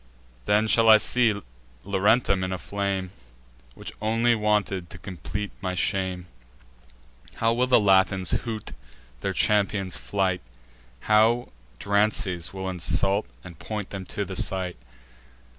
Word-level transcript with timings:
Then, 0.45 0.65
shall 0.67 0.89
I 0.89 0.97
see 0.97 1.43
Laurentum 1.83 2.43
in 2.43 2.51
a 2.51 2.57
flame, 2.57 3.11
Which 3.75 3.91
only 4.01 4.33
wanted, 4.33 4.89
to 4.89 4.97
complete 4.97 5.51
my 5.61 5.75
shame? 5.75 6.25
How 7.35 7.53
will 7.53 7.67
the 7.67 7.79
Latins 7.79 8.31
hoot 8.31 8.71
their 9.19 9.31
champion's 9.33 9.97
flight! 9.97 10.41
How 11.01 11.49
Drances 11.77 12.51
will 12.51 12.67
insult 12.67 13.27
and 13.43 13.59
point 13.59 13.91
them 13.91 14.05
to 14.07 14.25
the 14.25 14.35
sight! 14.35 14.75